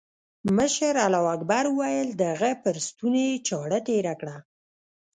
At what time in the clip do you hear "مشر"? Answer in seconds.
0.57-0.93